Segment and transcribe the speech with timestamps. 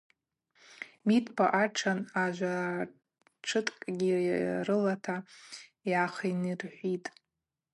[1.07, 4.15] Мидпа атшан ажватшыкӏгьи
[4.65, 5.15] рылата
[5.89, 7.09] йгӏахъынйырхӏвытӏ.